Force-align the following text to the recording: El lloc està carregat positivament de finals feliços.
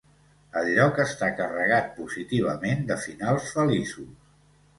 El 0.61 0.69
lloc 0.77 1.01
està 1.03 1.29
carregat 1.41 1.91
positivament 1.99 2.83
de 2.93 2.99
finals 3.05 3.53
feliços. 3.61 4.11